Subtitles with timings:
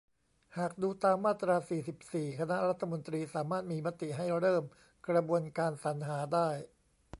[0.57, 4.63] หากดูตามมาตรา สี่สิบสี่ คณะรัฐมนตรี สามารถมีมติให้เริ่ม
[5.07, 6.49] กระบวนการสรรหาได้